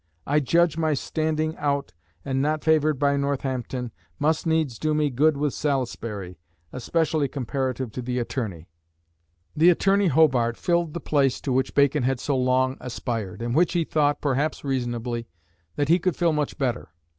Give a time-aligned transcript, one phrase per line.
[0.25, 1.93] I judge my standing out,
[2.25, 6.39] and not favoured by Northampton, must needs do me good with Salisbury,
[6.73, 8.67] especially comparative to the Attorney."
[9.55, 13.73] The Attorney Hobart filled the place to which Bacon had so long aspired, and which
[13.73, 15.27] he thought, perhaps reasonably,
[15.75, 16.89] that he could fill much better.